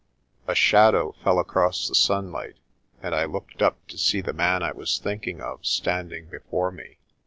[0.47, 2.55] A shadow fell across the sunlight,
[3.03, 6.97] and I looked up to see the man I was thinking of standing before me.